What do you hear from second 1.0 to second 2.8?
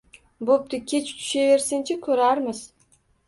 tushaversin-chi, ko`rarmiz